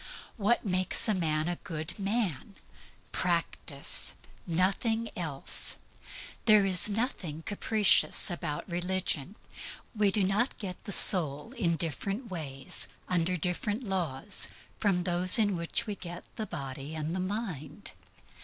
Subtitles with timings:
[0.35, 2.55] What makes a man a good man?
[3.11, 4.15] Practice.
[4.47, 5.77] Nothing else.
[6.45, 9.35] There is nothing capricious about religion.
[9.95, 14.47] We do not get the soul in different ways, under different laws,
[14.79, 17.91] from those in which we get the body and the mind.